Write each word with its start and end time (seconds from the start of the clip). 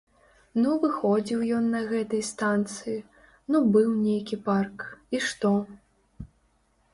Ну, 0.61 0.69
выходзіў 0.83 1.43
ён 1.57 1.67
на 1.73 1.81
гэтай 1.91 2.23
станцыі, 2.29 2.95
ну, 3.51 3.57
быў 3.77 3.93
нейкі 4.07 4.41
парк 4.49 4.77
і 5.19 5.21
што? 5.29 5.53